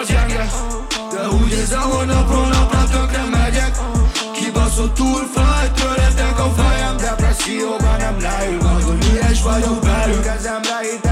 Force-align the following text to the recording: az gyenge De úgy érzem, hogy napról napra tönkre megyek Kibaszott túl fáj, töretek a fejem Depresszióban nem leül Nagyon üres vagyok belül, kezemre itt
az 0.00 0.06
gyenge 0.08 0.46
De 1.12 1.28
úgy 1.28 1.52
érzem, 1.52 1.80
hogy 1.80 2.06
napról 2.06 2.46
napra 2.46 2.84
tönkre 2.90 3.24
megyek 3.30 3.76
Kibaszott 4.32 4.94
túl 4.94 5.22
fáj, 5.34 5.70
töretek 5.70 6.38
a 6.38 6.50
fejem 6.56 6.96
Depresszióban 6.96 7.96
nem 7.98 8.16
leül 8.20 8.58
Nagyon 8.60 8.98
üres 9.12 9.42
vagyok 9.42 9.80
belül, 9.80 10.20
kezemre 10.20 10.78
itt 10.94 11.07